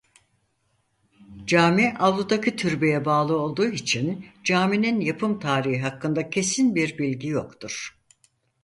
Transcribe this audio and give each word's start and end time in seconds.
Cami 1.47 1.93
avludaki 1.99 2.55
türbeye 2.55 3.05
bağlı 3.05 3.39
olduğu 3.39 3.67
için 3.67 4.25
caminin 4.43 4.99
yapım 5.01 5.39
tarihi 5.39 5.79
hakkında 5.81 6.29
kesin 6.29 6.75
bir 6.75 6.97
bilgi 6.97 7.27
yoktur. 7.27 7.97